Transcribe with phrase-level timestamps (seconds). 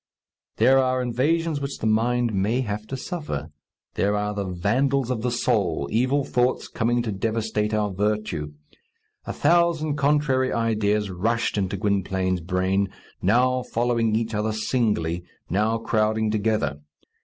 [0.55, 3.51] There are invasions which the mind may have to suffer.
[3.93, 8.53] There are the Vandals of the soul evil thoughts coming to devastate our virtue.
[9.25, 12.89] A thousand contrary ideas rushed into Gwynplaine's brain,
[13.21, 16.79] now following each other singly, now crowding together.